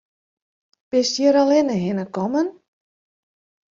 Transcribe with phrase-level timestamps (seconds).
[0.95, 2.47] Bist hjir allinne hinne kommen?